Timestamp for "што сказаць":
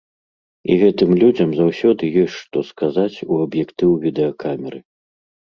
2.45-3.21